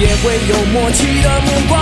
[0.00, 1.80] 也会有默契的目光。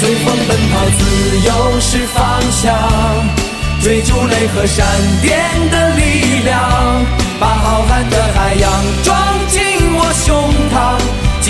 [0.00, 1.00] 随风奔跑，自
[1.46, 2.74] 由是方向，
[3.82, 4.86] 追逐雷和闪
[5.20, 5.38] 电
[5.70, 5.83] 的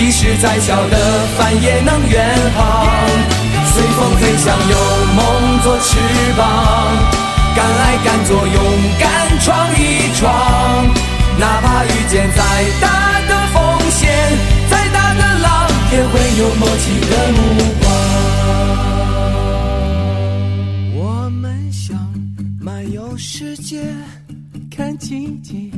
[0.05, 2.85] 即使再小的帆也能远航。
[3.73, 4.77] 随风飞翔，有
[5.15, 5.25] 梦
[5.63, 5.97] 做翅
[6.37, 6.45] 膀，
[7.55, 8.63] 敢爱敢做，勇
[8.99, 10.31] 敢闯一闯，
[11.39, 12.39] 哪怕遇见再
[12.79, 13.57] 大的风
[13.89, 14.07] 险，
[14.69, 17.83] 再大的浪，也会有默契的目光。
[20.93, 21.97] 我们想
[22.61, 23.81] 漫游世界，
[24.69, 25.71] 看奇迹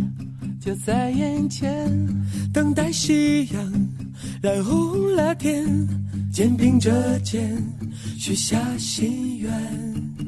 [0.59, 1.89] 就在眼前，
[2.53, 3.86] 等待夕阳
[4.41, 5.65] 染红了天，
[6.31, 7.57] 肩并着肩
[8.17, 10.26] 许下心愿。